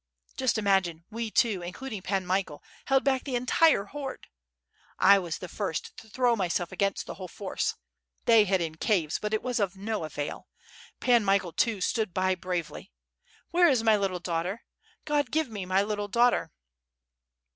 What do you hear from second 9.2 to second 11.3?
it was of no avail. Pan